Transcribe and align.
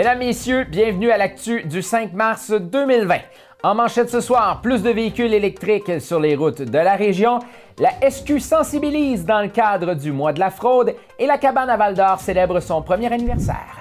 Mesdames, 0.00 0.20
Messieurs, 0.20 0.64
bienvenue 0.64 1.10
à 1.10 1.18
l'actu 1.18 1.62
du 1.64 1.82
5 1.82 2.14
mars 2.14 2.52
2020. 2.52 3.16
En 3.62 3.74
manchette 3.74 4.08
ce 4.08 4.22
soir, 4.22 4.62
plus 4.62 4.82
de 4.82 4.88
véhicules 4.88 5.34
électriques 5.34 6.00
sur 6.00 6.18
les 6.18 6.36
routes 6.36 6.62
de 6.62 6.78
la 6.78 6.94
région. 6.94 7.38
La 7.78 7.90
SQ 8.10 8.40
sensibilise 8.40 9.26
dans 9.26 9.42
le 9.42 9.48
cadre 9.48 9.92
du 9.92 10.10
mois 10.10 10.32
de 10.32 10.40
la 10.40 10.48
fraude 10.48 10.94
et 11.18 11.26
la 11.26 11.36
cabane 11.36 11.68
à 11.68 11.76
Val 11.76 11.92
d'Or 11.92 12.18
célèbre 12.18 12.60
son 12.60 12.80
premier 12.80 13.12
anniversaire. 13.12 13.79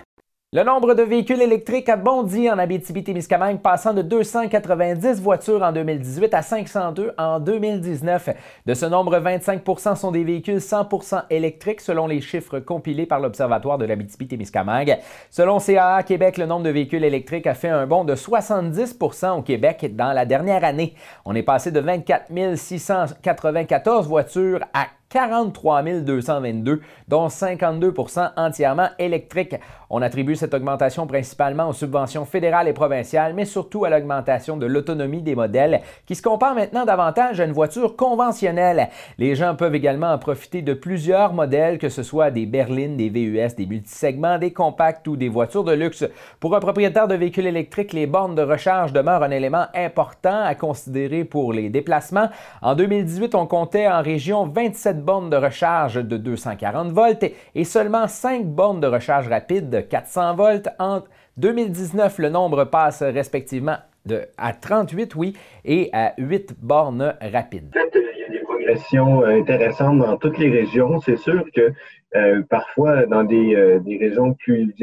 Le 0.51 0.63
nombre 0.63 0.95
de 0.95 1.03
véhicules 1.03 1.43
électriques 1.43 1.89
a 1.89 1.95
bondi 1.95 2.49
en 2.49 2.57
Abitibi-Témiscamingue, 2.57 3.59
passant 3.59 3.93
de 3.93 4.01
290 4.01 5.21
voitures 5.21 5.61
en 5.61 5.71
2018 5.71 6.33
à 6.33 6.41
502 6.41 7.11
en 7.19 7.39
2019. 7.39 8.29
De 8.65 8.73
ce 8.73 8.87
nombre, 8.87 9.19
25% 9.19 9.95
sont 9.95 10.09
des 10.09 10.23
véhicules 10.23 10.57
100% 10.57 11.25
électriques, 11.29 11.81
selon 11.81 12.07
les 12.07 12.19
chiffres 12.19 12.57
compilés 12.57 13.05
par 13.05 13.19
l'Observatoire 13.19 13.77
de 13.77 13.85
l'Abitibi-Témiscamingue. 13.85 14.97
Selon 15.29 15.59
CAA 15.59 16.01
Québec, 16.01 16.39
le 16.39 16.47
nombre 16.47 16.63
de 16.63 16.71
véhicules 16.71 17.03
électriques 17.03 17.45
a 17.45 17.53
fait 17.53 17.69
un 17.69 17.85
bond 17.85 18.03
de 18.03 18.15
70 18.15 18.97
au 19.31 19.41
Québec 19.43 19.95
dans 19.95 20.13
la 20.13 20.25
dernière 20.25 20.63
année. 20.63 20.95
On 21.25 21.35
est 21.35 21.43
passé 21.43 21.69
de 21.69 21.79
24 21.79 22.25
694 22.55 24.07
voitures 24.07 24.61
à 24.73 24.87
43 25.09 25.83
222, 26.01 26.81
dont 27.07 27.27
52% 27.27 28.31
entièrement 28.37 28.89
électriques. 28.99 29.55
On 29.89 30.03
attribue 30.03 30.35
cette 30.35 30.53
augmentation 30.53 31.07
principalement 31.07 31.67
aux 31.67 31.73
subventions 31.73 32.25
fédérales 32.25 32.67
et 32.67 32.73
provinciales, 32.73 33.33
mais 33.33 33.45
surtout 33.45 33.85
à 33.85 33.89
l'augmentation 33.89 34.55
de 34.55 34.67
l'autonomie 34.67 35.23
des 35.23 35.33
modèles 35.33 35.81
qui 36.05 36.13
se 36.13 36.21
comparent 36.21 36.53
maintenant 36.53 36.85
davantage 36.85 37.39
à 37.39 37.45
une 37.45 37.53
voiture 37.53 37.95
conventionnelle. 37.95 38.89
Les 39.17 39.33
gens 39.35 39.55
peuvent 39.55 39.73
également 39.73 40.11
en 40.13 40.19
profiter 40.19 40.61
de 40.61 40.75
plusieurs 40.75 41.33
modèles, 41.33 41.79
que 41.79 41.89
ce 41.89 42.03
soit 42.03 42.29
des 42.29 42.45
berlines, 42.45 42.97
des 42.97 43.09
VUS, 43.09 43.55
des 43.55 43.65
multisegments, 43.65 44.37
des 44.37 44.53
compacts 44.53 45.07
ou 45.07 45.15
des 45.15 45.29
voitures 45.29 45.63
de 45.63 45.73
luxe. 45.73 46.05
Pour 46.39 46.55
un 46.55 46.59
propriétaire 46.59 47.07
de 47.07 47.15
véhicule 47.15 47.47
électrique, 47.47 47.93
les 47.93 48.05
bornes 48.05 48.35
de 48.35 48.43
recharge 48.43 48.93
demeurent 48.93 49.23
un 49.23 49.31
élément 49.31 49.65
important 49.73 50.43
à 50.43 50.53
considérer 50.53 51.23
pour 51.23 51.51
les 51.51 51.69
déplacements. 51.69 52.29
En 52.61 52.75
2018, 52.75 53.33
on 53.33 53.47
comptait 53.47 53.87
en 53.87 54.03
région 54.03 54.45
27 54.45 54.98
bornes 54.99 55.29
de 55.29 55.37
recharge 55.37 55.95
de 55.95 56.17
240 56.17 56.91
volts 56.91 57.25
et 57.55 57.63
seulement 57.63 58.07
5 58.07 58.45
bornes 58.45 58.79
de 58.79 58.87
recharge 58.87 59.27
rapide 59.27 59.69
de 59.69 59.81
400 59.81 60.35
volts. 60.35 60.69
En 60.79 61.01
2019, 61.37 62.19
le 62.19 62.29
nombre 62.29 62.65
passe 62.65 63.01
respectivement 63.01 63.77
de, 64.05 64.21
à 64.37 64.53
38, 64.53 65.15
oui, 65.15 65.33
et 65.65 65.89
à 65.93 66.13
8 66.17 66.55
bornes 66.61 67.15
rapides. 67.21 67.73
Il 67.75 68.19
y 68.19 68.23
a 68.23 68.29
des 68.29 68.39
progressions 68.39 69.23
euh, 69.23 69.39
intéressantes 69.39 69.99
dans 69.99 70.17
toutes 70.17 70.37
les 70.37 70.49
régions. 70.49 70.99
C'est 71.01 71.17
sûr 71.17 71.45
que 71.55 71.71
euh, 72.15 72.41
parfois, 72.49 73.05
dans 73.05 73.23
des, 73.23 73.55
euh, 73.55 73.79
des 73.79 73.97
régions 73.97 74.33
plus, 74.33 74.73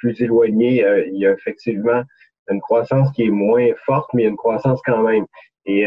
plus, 0.00 0.20
éloignées, 0.22 0.84
il 1.12 1.18
y 1.18 1.26
a 1.26 1.32
effectivement 1.32 2.02
une 2.50 2.60
croissance 2.60 3.10
qui 3.12 3.24
est 3.24 3.30
moins 3.30 3.68
forte, 3.86 4.10
mais 4.14 4.24
une 4.24 4.36
croissance 4.36 4.80
quand 4.84 5.02
même. 5.02 5.26
Et 5.64 5.86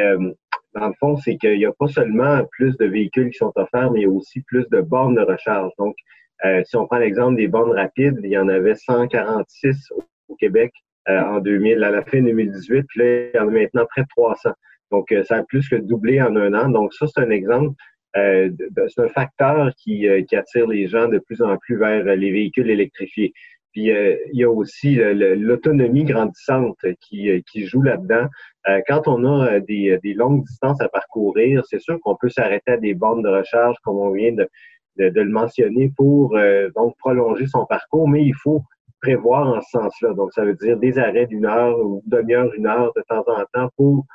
dans 0.76 0.88
le 0.88 0.94
fond, 1.00 1.16
c'est 1.18 1.38
qu'il 1.38 1.58
n'y 1.58 1.66
a 1.66 1.72
pas 1.72 1.88
seulement 1.88 2.42
plus 2.52 2.76
de 2.78 2.86
véhicules 2.86 3.32
qui 3.32 3.38
sont 3.38 3.54
offerts, 3.56 3.92
mais 3.92 4.02
il 4.02 4.04
y 4.04 4.08
a 4.08 4.10
aussi 4.10 4.42
plus 4.42 4.68
de 4.70 4.82
bornes 4.82 5.16
de 5.16 5.22
recharge. 5.22 5.72
Donc, 5.80 5.96
euh, 6.44 6.62
si 6.66 6.76
on 6.76 6.86
prend 6.86 6.98
l'exemple 6.98 7.38
des 7.38 7.48
bornes 7.48 7.72
rapides, 7.72 8.20
il 8.24 8.30
y 8.30 8.38
en 8.38 8.50
avait 8.50 8.76
146 8.76 9.92
au, 9.92 10.36
Québec 10.38 10.74
euh, 11.08 11.22
en 11.22 11.40
2000, 11.40 11.82
à 11.84 11.92
la 11.92 12.04
fin 12.04 12.22
2018, 12.22 12.84
puis 12.90 13.00
là, 13.00 13.06
il 13.06 13.32
y 13.36 13.40
en 13.40 13.48
a 13.48 13.52
maintenant 13.52 13.86
près 13.90 14.02
de 14.02 14.08
300. 14.18 14.50
Donc, 14.92 15.12
euh, 15.14 15.24
ça 15.24 15.38
a 15.38 15.44
plus 15.44 15.70
que 15.70 15.78
doublé 15.78 16.22
en 16.22 16.36
un 16.36 16.54
an. 16.54 16.68
Donc, 16.68 16.94
ça, 16.94 17.08
c'est 17.08 17.22
un 17.22 17.30
exemple. 17.30 17.74
c'est 18.14 19.00
un 19.00 19.10
facteur 19.10 19.72
qui, 19.78 20.08
qui 20.28 20.36
attire 20.36 20.68
les 20.68 20.88
gens 20.88 21.08
de 21.08 21.20
plus 21.20 21.42
en 21.42 21.58
plus 21.58 21.78
vers 21.78 22.04
les 22.04 22.32
véhicules 22.32 22.70
électrifiés. 22.70 23.34
Puis 23.76 23.92
euh, 23.92 24.16
il 24.32 24.40
y 24.40 24.46
a 24.46 24.50
aussi 24.50 24.96
l'autonomie 24.96 26.06
grandissante 26.06 26.78
qui, 27.02 27.30
euh, 27.30 27.42
joue 27.56 27.82
là-dedans. 27.82 28.28
Euh, 28.70 28.80
quand 28.88 29.06
on 29.10 29.26
a 29.26 29.60
des, 29.60 30.00
longues 30.16 30.46
distances 30.46 30.80
à 30.80 30.88
parcourir, 30.88 31.62
c'est 31.66 31.82
sûr 31.82 32.00
qu'on 32.00 32.16
peut 32.16 32.30
s'arrêter 32.30 32.72
à 32.72 32.78
des 32.78 32.94
bornes 32.94 33.22
de 33.22 33.28
recharge, 33.28 33.76
comme 33.84 33.98
on 33.98 34.12
vient 34.12 34.32
de, 34.32 34.48
de, 34.98 35.22
le 35.22 35.30
mentionner, 35.30 35.92
pour 35.98 36.38
donc 36.74 36.96
prolonger 37.00 37.48
son 37.48 37.66
parcours, 37.66 38.08
mais 38.08 38.24
il 38.24 38.34
faut 38.34 38.64
prévoir 39.02 39.46
en 39.50 39.62
ce 39.62 39.72
sens-là. 39.72 40.14
Donc, 40.14 40.32
ça 40.32 40.46
veut 40.46 40.56
dire 40.56 40.78
des 40.78 40.98
arrêts 40.98 41.28
d'une 41.28 41.46
heure 41.46 41.78
ou 41.78 42.02
demi-heure, 42.06 42.54
une 42.54 42.68
heure 42.68 42.94
de 42.96 43.04
temps 43.10 43.26
en 43.28 43.44
temps 43.54 43.70
pour 43.76 44.06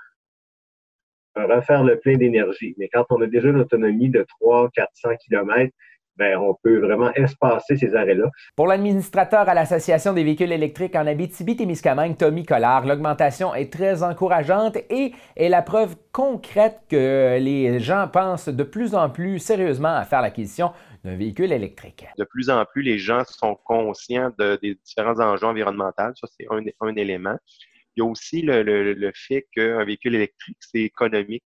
refaire 1.37 1.85
le 1.85 1.99
plein 1.99 2.17
d'énergie. 2.17 2.75
Mais 2.79 2.89
quand 2.89 3.05
on 3.11 3.21
a 3.21 3.27
déjà 3.27 3.51
une 3.51 3.61
autonomie 3.61 4.09
de 4.09 4.25
300-400 4.41 5.19
km, 5.19 5.71
ben, 6.21 6.37
on 6.37 6.55
peut 6.63 6.79
vraiment 6.81 7.11
espacer 7.15 7.77
ces 7.77 7.95
arrêts-là. 7.97 8.27
Pour 8.55 8.67
l'administrateur 8.67 9.49
à 9.49 9.55
l'Association 9.55 10.13
des 10.13 10.23
véhicules 10.23 10.53
électriques 10.53 10.95
en 10.95 11.07
Abitibi-Témiscamingue, 11.07 12.19
Tommy 12.19 12.45
Collard, 12.45 12.87
l'augmentation 12.87 13.55
est 13.55 13.73
très 13.73 14.03
encourageante 14.03 14.77
et 14.91 15.13
est 15.37 15.49
la 15.49 15.63
preuve 15.63 15.97
concrète 16.13 16.81
que 16.91 17.39
les 17.41 17.81
gens 17.81 18.07
pensent 18.07 18.51
de 18.51 18.63
plus 18.63 18.95
en 18.95 19.09
plus 19.09 19.39
sérieusement 19.39 19.97
à 19.97 20.05
faire 20.05 20.21
l'acquisition 20.21 20.73
d'un 21.05 21.17
véhicule 21.17 21.53
électrique. 21.53 22.07
De 22.19 22.25
plus 22.25 22.51
en 22.51 22.67
plus, 22.67 22.83
les 22.83 22.99
gens 22.99 23.23
sont 23.25 23.59
conscients 23.65 24.31
des 24.39 24.79
différents 24.85 25.19
enjeux 25.21 25.47
environnementaux. 25.47 26.13
Ça, 26.17 26.29
c'est 26.39 26.47
un, 26.51 26.97
élément. 26.97 27.39
Il 27.97 28.01
y 28.01 28.07
a 28.07 28.11
aussi 28.11 28.43
le, 28.43 28.63
le 28.63 29.13
fait 29.15 29.47
qu'un 29.55 29.85
véhicule 29.87 30.17
électrique, 30.17 30.59
c'est 30.61 30.81
économique 30.81 31.45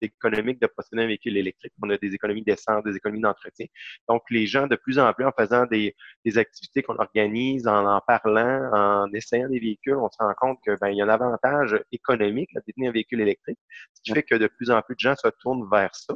économique 0.00 0.60
de 0.60 0.66
posséder 0.66 1.02
un 1.02 1.06
véhicule 1.06 1.36
électrique. 1.36 1.72
On 1.82 1.90
a 1.90 1.96
des 1.96 2.14
économies 2.14 2.42
d'essence, 2.42 2.84
des 2.84 2.96
économies 2.96 3.20
d'entretien. 3.20 3.66
Donc, 4.08 4.22
les 4.30 4.46
gens, 4.46 4.66
de 4.66 4.76
plus 4.76 4.98
en 4.98 5.12
plus, 5.12 5.24
en 5.24 5.32
faisant 5.38 5.66
des, 5.66 5.94
activités 6.36 6.82
qu'on 6.82 6.96
organise, 6.96 7.66
en 7.66 7.86
en 7.86 8.00
parlant, 8.06 8.70
en 8.72 9.12
essayant 9.12 9.48
des 9.48 9.58
véhicules, 9.58 9.96
on 9.96 10.08
se 10.10 10.18
rend 10.18 10.34
compte 10.38 10.58
qu'il 10.62 10.76
ben, 10.80 10.90
y 10.90 11.00
a 11.00 11.04
un 11.04 11.08
avantage 11.08 11.78
économique 11.92 12.50
à 12.56 12.60
détenir 12.66 12.90
un 12.90 12.92
véhicule 12.92 13.20
électrique, 13.20 13.58
ce 13.94 14.02
qui 14.02 14.12
fait 14.12 14.22
que 14.22 14.34
de 14.34 14.46
plus 14.46 14.70
en 14.70 14.82
plus 14.82 14.94
de 14.94 15.00
gens 15.00 15.14
se 15.16 15.28
tournent 15.40 15.68
vers 15.70 15.94
ça. 15.94 16.14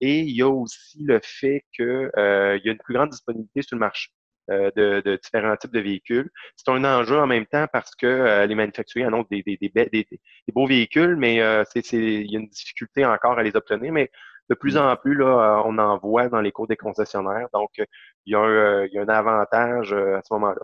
Et 0.00 0.20
il 0.20 0.36
y 0.36 0.42
a 0.42 0.48
aussi 0.48 1.04
le 1.04 1.20
fait 1.22 1.64
qu'il 1.74 2.10
euh, 2.16 2.58
y 2.64 2.68
a 2.68 2.72
une 2.72 2.78
plus 2.78 2.94
grande 2.94 3.10
disponibilité 3.10 3.62
sur 3.62 3.76
le 3.76 3.80
marché. 3.80 4.10
Euh, 4.50 4.72
de, 4.74 5.20
différents 5.22 5.56
types 5.56 5.72
de 5.72 5.78
véhicules. 5.78 6.28
C'est 6.56 6.68
un 6.68 6.84
enjeu 6.84 7.16
en 7.16 7.28
même 7.28 7.46
temps 7.46 7.66
parce 7.72 7.94
que 7.94 8.06
euh, 8.06 8.44
les 8.44 8.56
manufacturiers 8.56 9.06
annoncent 9.06 9.28
des, 9.30 9.44
des, 9.44 9.56
des, 9.72 10.52
beaux 10.52 10.66
véhicules, 10.66 11.14
mais 11.14 11.40
euh, 11.40 11.62
c'est, 11.72 11.86
il 11.92 12.28
y 12.28 12.36
a 12.36 12.40
une 12.40 12.48
difficulté 12.48 13.06
encore 13.06 13.38
à 13.38 13.44
les 13.44 13.54
obtenir. 13.54 13.92
Mais 13.92 14.10
de 14.50 14.56
plus 14.56 14.76
en 14.76 14.96
plus, 14.96 15.14
là, 15.14 15.62
on 15.64 15.78
en 15.78 15.96
voit 15.98 16.28
dans 16.28 16.40
les 16.40 16.50
cours 16.50 16.66
des 16.66 16.76
concessionnaires. 16.76 17.46
Donc, 17.54 17.70
il 17.78 18.32
y 18.32 18.34
a 18.34 18.40
un, 18.40 18.84
il 18.86 18.92
y 18.92 18.98
a 18.98 19.02
un 19.02 19.08
avantage 19.08 19.92
à 19.92 20.20
ce 20.22 20.34
moment-là. 20.34 20.62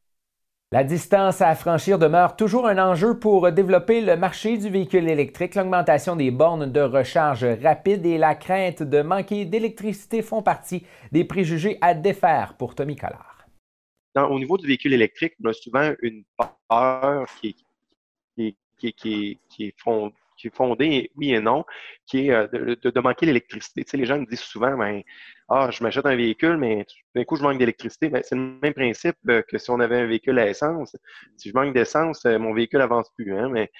La 0.72 0.82
distance 0.82 1.40
à 1.40 1.54
franchir 1.54 2.00
demeure 2.00 2.34
toujours 2.34 2.66
un 2.66 2.78
enjeu 2.78 3.16
pour 3.16 3.50
développer 3.52 4.00
le 4.00 4.16
marché 4.16 4.58
du 4.58 4.70
véhicule 4.70 5.08
électrique. 5.08 5.54
L'augmentation 5.54 6.16
des 6.16 6.32
bornes 6.32 6.70
de 6.70 6.80
recharge 6.80 7.46
rapide 7.62 8.04
et 8.04 8.18
la 8.18 8.34
crainte 8.34 8.82
de 8.82 9.02
manquer 9.02 9.44
d'électricité 9.44 10.20
font 10.20 10.42
partie 10.42 10.84
des 11.12 11.24
préjugés 11.24 11.78
à 11.80 11.94
défaire 11.94 12.54
pour 12.58 12.74
Tommy 12.74 12.96
Collard 12.96 13.37
au 14.26 14.38
niveau 14.38 14.58
du 14.58 14.66
véhicule 14.66 14.92
électrique, 14.92 15.34
on 15.42 15.48
a 15.48 15.52
souvent 15.52 15.92
une 16.02 16.24
peur 16.68 17.26
qui 17.40 17.56
est, 18.38 19.74
fondée, 20.52 21.10
oui 21.16 21.32
et 21.34 21.40
non, 21.40 21.64
qui 22.06 22.28
est 22.28 22.30
euh, 22.30 22.46
de, 22.82 23.00
manquer 23.00 23.26
l'électricité. 23.26 23.84
Les 23.96 24.06
gens 24.06 24.18
me 24.18 24.26
disent 24.26 24.40
souvent, 24.40 24.76
ben, 24.76 25.02
ah, 25.48 25.70
je 25.72 25.82
m'achète 25.82 26.06
un 26.06 26.14
véhicule, 26.14 26.56
mais 26.56 26.86
d'un 27.14 27.24
coup, 27.24 27.36
je 27.36 27.42
manque 27.42 27.58
d'électricité. 27.58 28.08
Ben, 28.08 28.22
c'est 28.24 28.36
le 28.36 28.58
même 28.62 28.74
principe 28.74 29.16
euh, 29.28 29.42
que 29.42 29.58
si 29.58 29.70
on 29.70 29.80
avait 29.80 29.98
un 29.98 30.06
véhicule 30.06 30.38
à 30.38 30.48
essence. 30.48 30.96
Si 31.36 31.50
je 31.50 31.54
manque 31.54 31.74
d'essence, 31.74 32.24
euh, 32.26 32.38
mon 32.38 32.54
véhicule 32.54 32.80
avance 32.80 33.10
plus. 33.16 33.36
Hein, 33.36 33.48
mais 33.50 33.70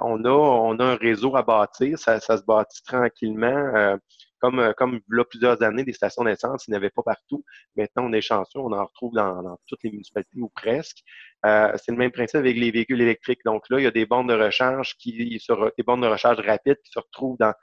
on, 0.00 0.24
a, 0.24 0.84
un 0.84 0.96
réseau 0.96 1.36
à 1.36 1.42
bâtir, 1.42 1.98
ça 1.98 2.18
se 2.20 2.42
bâtit 2.44 2.82
tranquillement. 2.84 3.98
Comme, 4.42 4.58
euh, 4.58 4.72
comme 4.72 5.00
là, 5.08 5.24
plusieurs 5.24 5.62
années, 5.62 5.84
des 5.84 5.92
stations 5.92 6.24
d'essence, 6.24 6.66
il 6.66 6.72
n'y 6.72 6.76
avait 6.76 6.90
pas 6.90 7.02
partout. 7.02 7.44
Maintenant, 7.76 8.06
on 8.06 8.12
est 8.12 8.20
chanceux, 8.20 8.58
on 8.58 8.72
en 8.72 8.84
retrouve 8.84 9.14
dans, 9.14 9.56
toutes 9.68 9.84
les 9.84 9.90
municipalités 9.92 10.40
ou 10.40 10.48
presque. 10.48 10.98
Euh, 11.46 11.72
c'est 11.76 11.92
le 11.92 11.98
même 11.98 12.10
principe 12.10 12.36
avec 12.36 12.56
les 12.56 12.72
véhicules 12.72 13.00
électriques. 13.00 13.40
Donc 13.44 13.62
là, 13.70 13.78
il 13.78 13.84
y 13.84 13.86
a 13.86 13.92
des 13.92 14.04
bornes 14.04 14.26
de 14.26 14.34
recharge 14.34 14.96
qui, 14.96 15.12
des 15.16 15.84
bornes 15.84 16.00
de 16.00 16.08
recharge 16.08 16.40
rapides 16.40 16.78
qui 16.84 16.90
se 16.90 16.98
retrouvent 16.98 17.38
dans 17.38 17.54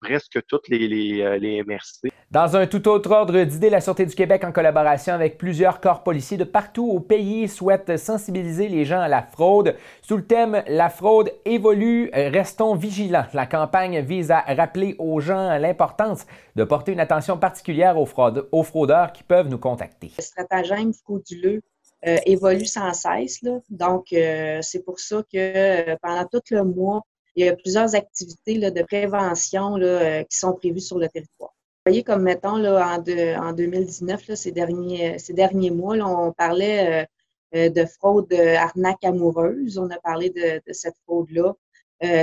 presque 0.00 0.38
toutes 0.46 0.68
les, 0.68 0.88
les, 0.88 1.20
euh, 1.22 1.64
MRC. 1.64 2.12
Dans 2.30 2.56
un 2.56 2.66
tout 2.66 2.86
autre 2.88 3.10
ordre 3.10 3.42
d'idées, 3.42 3.70
la 3.70 3.80
Sûreté 3.80 4.06
du 4.06 4.14
Québec, 4.14 4.44
en 4.44 4.52
collaboration 4.52 5.14
avec 5.14 5.36
plusieurs 5.36 5.80
corps 5.80 6.02
policiers 6.02 6.36
de 6.36 6.44
partout 6.44 6.88
au 6.88 7.00
pays, 7.00 7.48
souhaite 7.48 7.96
sensibiliser 7.96 8.68
les 8.68 8.84
gens 8.84 9.00
à 9.00 9.08
la 9.08 9.22
fraude. 9.22 9.76
Sous 10.00 10.16
le 10.16 10.24
thème 10.24 10.62
La 10.68 10.90
fraude 10.90 11.32
évolue, 11.44 12.08
restons 12.12 12.76
vigilants. 12.76 13.26
La 13.34 13.46
campagne 13.46 14.00
vise 14.00 14.30
à 14.30 14.40
rappeler 14.40 14.94
aux 14.98 15.20
gens 15.20 15.58
l'importance 15.58 16.24
de 16.54 16.62
porter 16.62 16.92
une 16.92 17.00
attention 17.00 17.36
particulière 17.36 17.98
aux, 17.98 18.08
aux 18.52 18.62
fraudeurs 18.62 19.12
qui 19.12 19.24
peuvent 19.24 19.48
nous 19.48 19.58
contacter. 19.58 20.12
Le 20.16 20.22
stratagème 20.22 20.92
frauduleux 20.92 21.62
euh, 22.06 22.16
évolue 22.24 22.64
sans 22.64 22.94
cesse. 22.94 23.44
Donc, 23.68 24.14
euh, 24.14 24.60
c'est 24.62 24.82
pour 24.82 24.98
ça 24.98 25.22
que 25.30 25.96
pendant 25.96 26.24
tout 26.24 26.40
le 26.50 26.64
mois, 26.64 27.02
il 27.36 27.44
y 27.44 27.48
a 27.48 27.56
plusieurs 27.56 27.94
activités 27.94 28.58
de 28.58 28.82
prévention 28.82 29.76
euh, 29.80 30.22
qui 30.24 30.36
sont 30.36 30.52
prévues 30.54 30.80
sur 30.80 30.98
le 30.98 31.08
territoire. 31.08 31.50
Vous 31.50 31.92
voyez, 31.92 32.02
comme 32.02 32.22
mettons, 32.22 32.64
en, 32.64 32.98
en 32.98 33.52
2019, 33.52 34.34
ces, 34.34 34.52
derniers, 34.52 35.18
ces 35.18 35.32
derniers 35.32 35.70
mois, 35.70 35.96
on 35.96 36.32
parlait 36.32 37.08
euh, 37.54 37.68
de 37.70 37.84
fraude 37.86 38.32
arnaque 38.32 39.04
amoureuse. 39.04 39.78
On 39.78 39.88
a 39.90 39.98
parlé 39.98 40.30
de, 40.30 40.60
cette 40.72 40.96
fraude-là. 41.04 41.54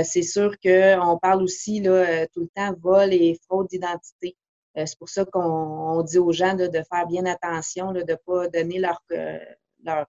c'est 0.04 0.22
sûr 0.22 0.56
qu'on 0.60 1.18
parle 1.20 1.42
aussi 1.42 1.82
tout 1.82 2.40
le 2.40 2.48
temps 2.54 2.74
vol 2.80 3.12
et 3.12 3.38
fraude 3.46 3.68
d'identité. 3.68 4.36
c'est 4.74 4.98
pour 4.98 5.10
ça 5.10 5.24
qu'on 5.26 6.02
dit 6.02 6.18
aux 6.18 6.32
gens 6.32 6.54
de 6.54 6.70
faire 6.90 7.06
bien 7.06 7.26
attention, 7.26 7.92
de 7.92 8.00
ne 8.00 8.14
pas 8.14 8.48
donner 8.48 8.78
leurs 8.78 9.02
leur, 9.84 10.06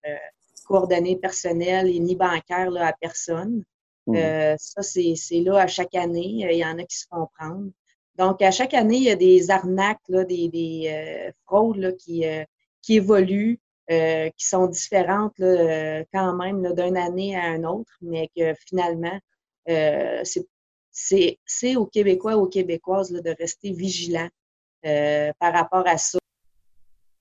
coordonnées 0.70 1.18
personnelles 1.18 1.90
et 1.90 2.00
ni 2.00 2.16
bancaires 2.16 2.72
à 2.78 2.94
personne. 2.94 3.64
Mmh. 4.14 4.56
ça, 4.58 4.82
c'est 4.82 5.42
là 5.42 5.60
à 5.62 5.68
chaque 5.68 5.96
année. 5.96 6.48
Il 6.50 6.58
y 6.58 6.66
en 6.66 6.78
a 6.78 6.84
qui 6.84 6.98
se 6.98 7.06
font 7.10 7.28
prendre. 7.38 7.70
Donc, 8.20 8.42
à 8.42 8.52
chaque 8.52 8.74
année, 8.74 8.98
il 8.98 9.04
y 9.04 9.12
a 9.12 9.16
des 9.16 9.50
arnaques, 9.50 10.02
des, 10.10 10.50
des 10.50 10.90
euh, 10.90 11.32
fraudes 11.46 11.96
qui, 11.98 12.28
euh, 12.28 12.44
qui 12.82 12.96
évoluent, 12.96 13.62
euh, 13.90 14.30
qui 14.36 14.46
sont 14.46 14.68
différentes 14.68 15.40
quand 15.40 16.34
même 16.36 16.74
d'une 16.76 16.98
année 16.98 17.38
à 17.38 17.56
une 17.56 17.66
autre, 17.66 17.94
mais 18.02 18.30
que 18.36 18.54
finalement, 18.68 19.18
c'est 20.92 21.76
aux 21.78 21.86
Québécois 21.86 22.34
et 22.34 22.36
aux 22.36 22.48
Québécoises 22.48 23.12
de 23.12 23.36
rester 23.40 23.72
vigilants 23.72 24.30
par 24.84 25.54
rapport 25.54 25.88
à 25.88 25.98
ça. 25.98 26.20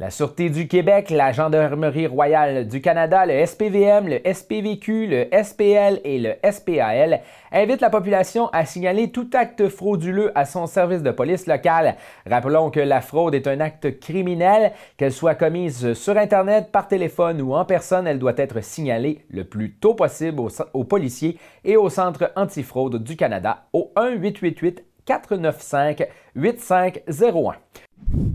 La 0.00 0.10
Sûreté 0.10 0.48
du 0.48 0.68
Québec, 0.68 1.10
la 1.10 1.32
Gendarmerie 1.32 2.06
royale 2.06 2.68
du 2.68 2.80
Canada, 2.80 3.26
le 3.26 3.44
SPVM, 3.44 4.06
le 4.06 4.20
SPVQ, 4.32 5.08
le 5.08 5.26
SPL 5.42 6.00
et 6.04 6.20
le 6.20 6.34
SPAL 6.48 7.20
invitent 7.50 7.80
la 7.80 7.90
population 7.90 8.48
à 8.50 8.64
signaler 8.64 9.10
tout 9.10 9.28
acte 9.34 9.68
frauduleux 9.68 10.30
à 10.38 10.44
son 10.44 10.68
service 10.68 11.02
de 11.02 11.10
police 11.10 11.48
local. 11.48 11.96
Rappelons 12.30 12.70
que 12.70 12.78
la 12.78 13.00
fraude 13.00 13.34
est 13.34 13.48
un 13.48 13.58
acte 13.58 13.98
criminel, 13.98 14.70
qu'elle 14.98 15.10
soit 15.10 15.34
commise 15.34 15.94
sur 15.94 16.16
Internet, 16.16 16.70
par 16.70 16.86
téléphone 16.86 17.42
ou 17.42 17.56
en 17.56 17.64
personne, 17.64 18.06
elle 18.06 18.20
doit 18.20 18.34
être 18.36 18.62
signalée 18.62 19.24
le 19.30 19.42
plus 19.42 19.72
tôt 19.72 19.94
possible 19.94 20.40
aux, 20.74 20.84
policiers 20.84 21.38
et 21.64 21.76
au 21.76 21.88
Centre 21.88 22.30
antifraude 22.36 23.02
du 23.02 23.16
Canada 23.16 23.64
au 23.72 23.90
1 23.96 24.10
888 24.10 24.84
495 25.06 26.06
8501. 26.36 27.54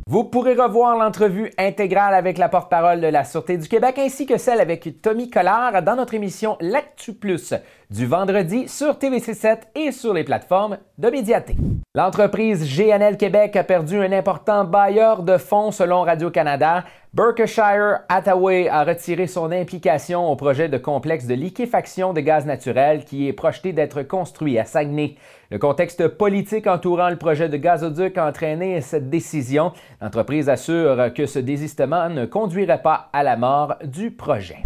Vous 0.07 0.23
pourrez 0.23 0.53
revoir 0.53 0.97
l'entrevue 0.97 1.51
intégrale 1.57 2.13
avec 2.13 2.37
la 2.37 2.47
porte-parole 2.47 3.01
de 3.01 3.07
la 3.07 3.23
Sûreté 3.23 3.57
du 3.57 3.67
Québec 3.67 3.97
ainsi 3.97 4.25
que 4.25 4.37
celle 4.37 4.61
avec 4.61 5.01
Tommy 5.01 5.29
Collard 5.29 5.81
dans 5.81 5.95
notre 5.95 6.13
émission 6.13 6.57
L'Actu 6.61 7.13
Plus 7.13 7.53
du 7.89 8.05
vendredi 8.05 8.67
sur 8.67 8.93
TVC7 8.93 9.57
et 9.75 9.91
sur 9.91 10.13
les 10.13 10.23
plateformes 10.23 10.77
de 10.97 11.09
médiaté. 11.09 11.55
L'entreprise 11.95 12.63
GNL 12.75 13.17
Québec 13.17 13.55
a 13.55 13.63
perdu 13.63 13.97
un 13.97 14.11
important 14.11 14.63
bailleur 14.65 15.23
de 15.23 15.37
fonds 15.37 15.71
selon 15.71 16.01
Radio-Canada. 16.01 16.83
Berkshire 17.15 17.99
Hathaway 18.09 18.67
a 18.67 18.83
retiré 18.83 19.27
son 19.27 19.51
implication 19.51 20.31
au 20.31 20.35
projet 20.35 20.67
de 20.67 20.79
complexe 20.79 21.27
de 21.27 21.35
liquéfaction 21.35 22.11
de 22.11 22.21
gaz 22.21 22.47
naturel 22.47 23.05
qui 23.05 23.27
est 23.27 23.33
projeté 23.33 23.71
d'être 23.71 24.01
construit 24.01 24.57
à 24.57 24.65
Saguenay. 24.65 25.13
Le 25.51 25.59
contexte 25.59 26.07
politique 26.07 26.65
entourant 26.65 27.11
le 27.11 27.17
projet 27.17 27.49
de 27.49 27.57
gazoduc 27.57 28.17
a 28.17 28.27
entraîné 28.27 28.81
cette 28.81 29.11
décision. 29.11 29.73
L'entreprise 30.01 30.49
assure 30.49 31.13
que 31.13 31.27
ce 31.27 31.37
désistement 31.37 32.09
ne 32.09 32.25
conduirait 32.25 32.81
pas 32.81 33.11
à 33.13 33.21
la 33.21 33.37
mort 33.37 33.75
du 33.83 34.09
projet. 34.09 34.63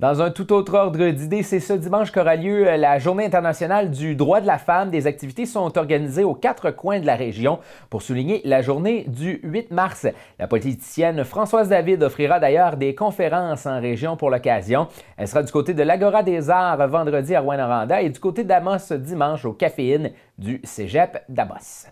Dans 0.00 0.22
un 0.22 0.30
tout 0.30 0.50
autre 0.54 0.72
ordre 0.78 1.10
d'idées, 1.10 1.42
c'est 1.42 1.60
ce 1.60 1.74
dimanche 1.74 2.10
qu'aura 2.10 2.34
lieu 2.34 2.64
la 2.64 2.98
Journée 2.98 3.26
internationale 3.26 3.90
du 3.90 4.16
droit 4.16 4.40
de 4.40 4.46
la 4.46 4.56
femme. 4.56 4.88
Des 4.88 5.06
activités 5.06 5.44
sont 5.44 5.76
organisées 5.76 6.24
aux 6.24 6.32
quatre 6.32 6.70
coins 6.70 7.00
de 7.00 7.04
la 7.04 7.16
région 7.16 7.58
pour 7.90 8.00
souligner 8.00 8.40
la 8.46 8.62
journée 8.62 9.04
du 9.08 9.40
8 9.42 9.70
mars. 9.70 10.06
La 10.38 10.46
politicienne 10.46 11.22
Françoise 11.22 11.68
David 11.68 12.02
offrira 12.02 12.40
d'ailleurs 12.40 12.78
des 12.78 12.94
conférences 12.94 13.66
en 13.66 13.78
région 13.78 14.16
pour 14.16 14.30
l'occasion. 14.30 14.88
Elle 15.18 15.28
sera 15.28 15.42
du 15.42 15.52
côté 15.52 15.74
de 15.74 15.82
l'Agora 15.82 16.22
des 16.22 16.48
Arts 16.48 16.88
vendredi 16.88 17.34
à 17.34 17.42
rouen 17.42 17.86
et 18.00 18.08
du 18.08 18.20
côté 18.20 18.42
d'Amos 18.42 18.94
dimanche 18.96 19.44
au 19.44 19.52
Caféine 19.52 20.12
du 20.38 20.62
Cégep 20.64 21.24
d'Amos. 21.28 21.90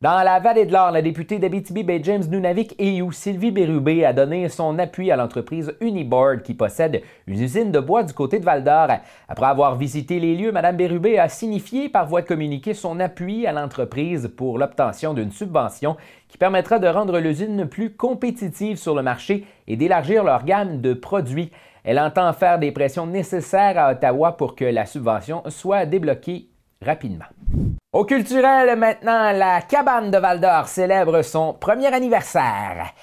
Dans 0.00 0.22
la 0.22 0.38
vallée 0.38 0.64
de 0.64 0.72
l'Or, 0.72 0.92
la 0.92 1.02
députée 1.02 1.40
d'Abitibi 1.40 1.82
Bay 1.82 2.00
James 2.04 2.22
Nunavik 2.30 2.76
et 2.78 3.02
ou 3.02 3.10
Sylvie 3.10 3.50
Bérubé 3.50 4.04
a 4.04 4.12
donné 4.12 4.48
son 4.48 4.78
appui 4.78 5.10
à 5.10 5.16
l'entreprise 5.16 5.74
Uniboard 5.80 6.42
qui 6.42 6.54
possède 6.54 7.02
une 7.26 7.42
usine 7.42 7.72
de 7.72 7.80
bois 7.80 8.04
du 8.04 8.12
côté 8.12 8.38
de 8.38 8.44
Val 8.44 8.62
d'Or. 8.62 8.90
Après 9.28 9.46
avoir 9.46 9.74
visité 9.74 10.20
les 10.20 10.36
lieux, 10.36 10.52
Mme 10.52 10.76
Bérubé 10.76 11.18
a 11.18 11.28
signifié 11.28 11.88
par 11.88 12.06
voie 12.06 12.22
de 12.22 12.28
communiqué 12.28 12.74
son 12.74 13.00
appui 13.00 13.44
à 13.44 13.50
l'entreprise 13.50 14.30
pour 14.36 14.56
l'obtention 14.56 15.14
d'une 15.14 15.32
subvention 15.32 15.96
qui 16.28 16.38
permettra 16.38 16.78
de 16.78 16.86
rendre 16.86 17.18
l'usine 17.18 17.66
plus 17.66 17.90
compétitive 17.90 18.76
sur 18.76 18.94
le 18.94 19.02
marché 19.02 19.46
et 19.66 19.74
d'élargir 19.74 20.22
leur 20.22 20.44
gamme 20.44 20.80
de 20.80 20.94
produits. 20.94 21.50
Elle 21.82 21.98
entend 21.98 22.32
faire 22.34 22.60
des 22.60 22.70
pressions 22.70 23.08
nécessaires 23.08 23.76
à 23.76 23.90
Ottawa 23.90 24.36
pour 24.36 24.54
que 24.54 24.64
la 24.64 24.86
subvention 24.86 25.42
soit 25.48 25.86
débloquée 25.86 26.50
rapidement. 26.84 27.26
Au 27.92 28.04
culturel, 28.04 28.76
maintenant, 28.78 29.32
la 29.32 29.62
cabane 29.62 30.10
de 30.10 30.18
Val 30.18 30.40
d'Or 30.40 30.68
célèbre 30.68 31.22
son 31.22 31.54
premier 31.54 31.86
anniversaire. 31.86 32.94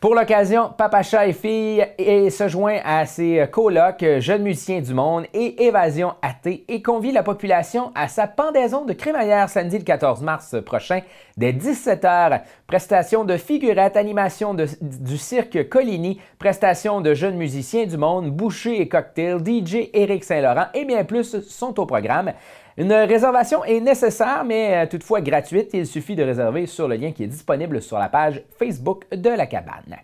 Pour 0.00 0.14
l'occasion, 0.14 0.70
Papa 0.78 1.02
Chat 1.02 1.26
et 1.26 1.34
Fille 1.34 1.86
se 2.30 2.48
joint 2.48 2.78
à 2.86 3.04
ses 3.04 3.46
colocs 3.52 4.02
Jeunes 4.20 4.44
musiciens 4.44 4.80
du 4.80 4.94
monde 4.94 5.26
et 5.34 5.66
Évasion 5.66 6.14
athée 6.22 6.64
et 6.68 6.80
convie 6.80 7.12
la 7.12 7.22
population 7.22 7.92
à 7.94 8.08
sa 8.08 8.26
pendaison 8.26 8.86
de 8.86 8.94
crémaillère 8.94 9.50
samedi 9.50 9.76
le 9.76 9.84
14 9.84 10.22
mars 10.22 10.56
prochain 10.64 11.00
dès 11.36 11.52
17h. 11.52 12.40
Prestation 12.66 13.24
de 13.24 13.36
figurettes, 13.36 13.98
animation 13.98 14.54
du 14.54 15.18
cirque 15.18 15.68
Coligny, 15.68 16.18
prestation 16.38 17.02
de 17.02 17.12
jeunes 17.12 17.36
musiciens 17.36 17.84
du 17.84 17.98
monde, 17.98 18.30
boucher 18.30 18.80
et 18.80 18.88
cocktail, 18.88 19.40
DJ 19.44 19.90
Éric 19.92 20.24
Saint-Laurent 20.24 20.68
et 20.72 20.86
bien 20.86 21.04
plus 21.04 21.42
sont 21.42 21.78
au 21.78 21.84
programme. 21.84 22.32
Une 22.76 22.92
réservation 22.92 23.64
est 23.64 23.80
nécessaire, 23.80 24.44
mais 24.44 24.76
euh, 24.76 24.86
toutefois 24.86 25.20
gratuite. 25.20 25.70
Il 25.72 25.86
suffit 25.86 26.16
de 26.16 26.22
réserver 26.22 26.66
sur 26.66 26.88
le 26.88 26.96
lien 26.96 27.12
qui 27.12 27.24
est 27.24 27.28
disponible 27.28 27.82
sur 27.82 27.98
la 27.98 28.08
page 28.08 28.42
Facebook 28.58 29.04
de 29.14 29.30
la 29.30 29.46
cabane. 29.46 29.96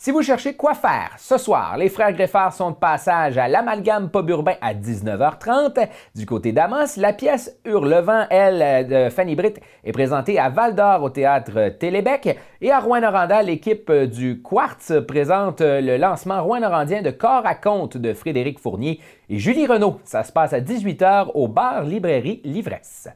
Si 0.00 0.12
vous 0.12 0.22
cherchez 0.22 0.54
quoi 0.54 0.74
faire 0.74 1.10
ce 1.18 1.36
soir, 1.38 1.76
les 1.76 1.88
frères 1.88 2.12
Greffard 2.12 2.52
sont 2.52 2.70
de 2.70 2.76
passage 2.76 3.36
à 3.36 3.48
l'Amalgame 3.48 4.10
Pub 4.10 4.30
Urbain 4.30 4.54
à 4.60 4.72
19h30. 4.72 5.88
Du 6.14 6.24
côté 6.24 6.52
d'Amos, 6.52 6.96
la 6.98 7.12
pièce 7.12 7.58
Hurlevent, 7.64 8.28
elle, 8.30 8.86
de 8.86 9.08
Fanny 9.10 9.34
Britt, 9.34 9.60
est 9.82 9.90
présentée 9.90 10.38
à 10.38 10.50
Val 10.50 10.76
d'Or 10.76 11.02
au 11.02 11.10
théâtre 11.10 11.70
Télébec. 11.80 12.38
Et 12.60 12.70
à 12.70 12.78
Rouen-Noranda, 12.78 13.42
l'équipe 13.42 13.90
du 13.90 14.40
Quartz 14.40 14.92
présente 15.08 15.62
le 15.62 15.96
lancement 15.96 16.44
rouen-norandien 16.44 17.02
de 17.02 17.10
Corps 17.10 17.44
à 17.44 17.56
compte 17.56 17.96
de 17.96 18.14
Frédéric 18.14 18.60
Fournier 18.60 19.00
et 19.28 19.38
Julie 19.38 19.66
Renault. 19.66 19.98
Ça 20.04 20.22
se 20.22 20.30
passe 20.30 20.52
à 20.52 20.60
18h 20.60 21.32
au 21.34 21.48
bar 21.48 21.82
Librairie 21.82 22.40
Livresse. 22.44 23.08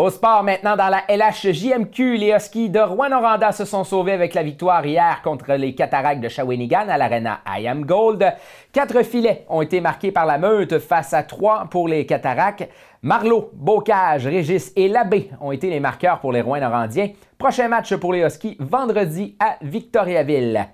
Au 0.00 0.08
sport 0.08 0.42
maintenant 0.42 0.76
dans 0.76 0.88
la 0.88 1.02
LHJMQ, 1.14 2.16
les 2.16 2.32
Huskies 2.34 2.70
de 2.70 2.80
Rouen-Noranda 2.80 3.52
se 3.52 3.66
sont 3.66 3.84
sauvés 3.84 4.12
avec 4.12 4.32
la 4.32 4.42
victoire 4.42 4.86
hier 4.86 5.20
contre 5.22 5.52
les 5.52 5.74
Cataractes 5.74 6.22
de 6.22 6.28
Shawinigan 6.30 6.88
à 6.88 6.96
l'arena 6.96 7.40
I 7.46 7.68
Gold. 7.80 8.24
Quatre 8.72 9.02
filets 9.02 9.44
ont 9.50 9.60
été 9.60 9.82
marqués 9.82 10.10
par 10.10 10.24
la 10.24 10.38
meute 10.38 10.78
face 10.78 11.12
à 11.12 11.22
trois 11.22 11.66
pour 11.70 11.86
les 11.86 12.06
Cataractes. 12.06 12.66
Marlot, 13.02 13.50
Bocage, 13.52 14.26
Régis 14.26 14.72
et 14.74 14.88
Labbé 14.88 15.32
ont 15.38 15.52
été 15.52 15.68
les 15.68 15.80
marqueurs 15.80 16.20
pour 16.20 16.32
les 16.32 16.40
Rouen-Norandiens. 16.40 17.10
Prochain 17.36 17.68
match 17.68 17.94
pour 17.96 18.14
les 18.14 18.24
Huskies 18.24 18.56
vendredi 18.58 19.36
à 19.38 19.56
Victoriaville. 19.60 20.66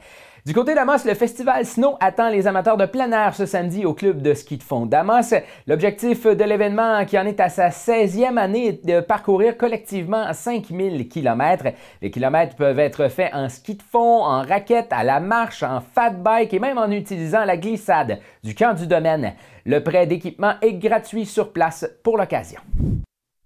Du 0.47 0.55
côté 0.55 0.77
d'Amos, 0.77 1.05
le 1.05 1.15
festival 1.15 1.67
Snow 1.67 1.97
attend 1.99 2.29
les 2.29 2.47
amateurs 2.47 2.77
de 2.77 2.87
plein 2.87 3.11
air 3.11 3.35
ce 3.35 3.47
samedi 3.47 3.85
au 3.85 3.95
club 3.95 4.23
de 4.23 4.33
ski 4.33 4.59
de 4.59 4.63
fond 4.63 4.87
d'Amos. 4.87 5.35
L'objectif 5.67 6.25
de 6.25 6.45
l'événement, 6.45 7.05
qui 7.05 7.19
en 7.19 7.27
est 7.27 7.41
à 7.41 7.49
sa 7.49 7.71
16e 7.71 8.37
année, 8.37 8.69
est 8.69 8.87
de 8.87 9.01
parcourir 9.01 9.57
collectivement 9.57 10.33
5000 10.33 11.09
km. 11.09 11.65
Les 12.01 12.13
kilomètres 12.13 12.55
peuvent 12.55 12.79
être 12.79 13.09
faits 13.09 13.35
en 13.35 13.49
ski 13.49 13.75
de 13.75 13.83
fond, 13.83 14.23
en 14.23 14.43
raquette, 14.43 14.93
à 14.93 15.03
la 15.03 15.19
marche, 15.19 15.65
en 15.65 15.81
fat 15.81 16.11
bike 16.11 16.55
et 16.55 16.61
même 16.61 16.79
en 16.79 16.93
utilisant 16.93 17.45
la 17.45 17.57
glissade 17.57 18.21
du 18.45 18.55
camp 18.55 18.73
du 18.73 18.87
domaine. 18.87 19.33
Le 19.65 19.83
prêt 19.83 20.07
d'équipement 20.07 20.53
est 20.63 20.75
gratuit 20.75 21.27
sur 21.27 21.53
place 21.53 21.91
pour 22.05 22.19
l'occasion. 22.19 22.61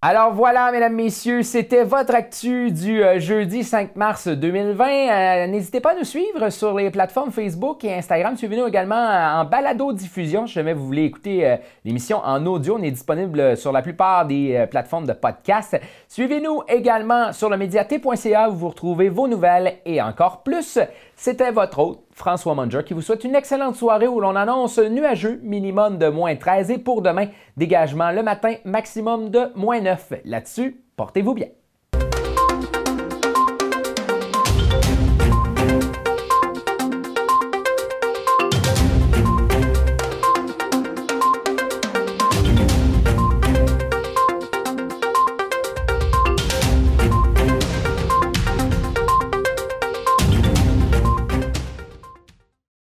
Alors 0.03 0.33
voilà, 0.33 0.73
mesdames, 0.73 0.95
messieurs, 0.95 1.43
c'était 1.43 1.85
votre 1.85 2.15
actu 2.15 2.71
du 2.71 3.05
euh, 3.05 3.21
jeudi 3.21 3.63
5 3.63 3.97
mars 3.97 4.29
2020. 4.29 4.87
Euh, 4.87 5.47
n'hésitez 5.47 5.81
pas 5.81 5.91
à 5.91 5.95
nous 5.95 6.05
suivre 6.05 6.49
sur 6.49 6.75
les 6.79 6.91
plateformes 6.91 7.31
Facebook 7.31 7.85
et 7.85 7.93
Instagram. 7.93 8.35
Suivez-nous 8.35 8.67
également 8.67 8.97
en 8.97 9.45
balado-diffusion 9.45 10.47
si 10.47 10.55
jamais 10.55 10.73
vous 10.73 10.87
voulez 10.87 11.05
écouter 11.05 11.47
euh, 11.47 11.57
l'émission 11.85 12.17
en 12.25 12.47
audio. 12.47 12.79
On 12.79 12.83
est 12.83 12.93
disponible 12.93 13.59
sur 13.59 13.73
la 13.73 13.83
plupart 13.83 14.25
des 14.25 14.67
plateformes 14.71 15.05
de 15.05 15.13
podcast. 15.13 15.79
Suivez-nous 16.09 16.63
également 16.67 17.35
sur 17.35 17.51
le 17.51 17.59
médiaté.ca 17.59 18.49
où 18.49 18.55
vous 18.55 18.71
retrouvez 18.71 19.11
vos 19.11 19.29
nouvelles 19.29 19.81
et 19.85 20.01
encore 20.01 20.43
plus. 20.43 20.79
C'était 21.15 21.51
votre 21.51 21.79
hôte, 21.79 22.01
François 22.21 22.55
Munger, 22.55 22.83
qui 22.85 22.93
vous 22.93 23.01
souhaite 23.01 23.25
une 23.25 23.35
excellente 23.35 23.77
soirée 23.77 24.07
où 24.07 24.21
l'on 24.21 24.37
annonce 24.37 24.79
nuageux, 24.79 25.41
minimum 25.43 25.97
de 25.97 26.09
moins 26.09 26.37
13 26.37 26.71
et 26.71 26.77
pour 26.77 27.01
demain, 27.01 27.29
dégagement 27.57 28.11
le 28.11 28.23
matin, 28.23 28.57
maximum 28.67 29.31
de 29.31 29.51
moins 29.57 29.81
9. 29.81 30.13
Là-dessus, 30.27 30.85
portez-vous 30.97 31.33
bien. 31.33 31.47